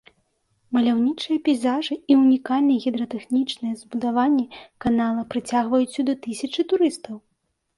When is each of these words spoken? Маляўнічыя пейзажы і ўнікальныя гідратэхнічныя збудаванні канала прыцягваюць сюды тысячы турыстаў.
Маляўнічыя 0.75 1.37
пейзажы 1.49 1.97
і 2.13 2.17
ўнікальныя 2.21 2.83
гідратэхнічныя 2.85 3.73
збудаванні 3.83 4.45
канала 4.87 5.21
прыцягваюць 5.35 5.87
сюды 5.99 6.13
тысячы 6.25 6.61
турыстаў. 6.75 7.15